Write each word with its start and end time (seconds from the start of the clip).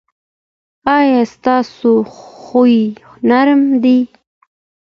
ایا 0.97 1.21
ستاسو 1.33 1.91
خوی 2.17 2.79
نرم 3.29 3.61
دی؟ 3.83 3.97